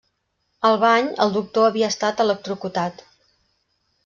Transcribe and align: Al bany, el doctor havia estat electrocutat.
Al 0.69 0.77
bany, 0.83 1.09
el 1.25 1.33
doctor 1.35 1.67
havia 1.67 1.91
estat 1.97 2.25
electrocutat. 2.27 3.05